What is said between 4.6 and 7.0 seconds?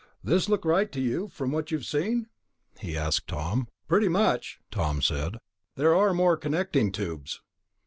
Tom said. "There are more connecting